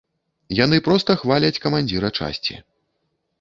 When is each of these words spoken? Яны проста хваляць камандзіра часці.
Яны 0.59 0.79
проста 0.87 1.15
хваляць 1.23 1.61
камандзіра 1.67 2.09
часці. 2.21 2.59